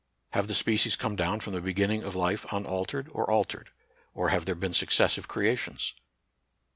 Have 0.31 0.47
the 0.47 0.55
species 0.55 0.95
come 0.95 1.15
down 1.15 1.41
from 1.41 1.53
the 1.53 1.61
begin 1.61 1.91
ning 1.91 2.01
of 2.03 2.15
life, 2.15 2.43
unaltered 2.51 3.07
or 3.11 3.29
altered; 3.29 3.69
or 4.15 4.29
have 4.29 4.45
there 4.45 4.55
been 4.55 4.73
successive 4.73 5.27
creations 5.27 5.93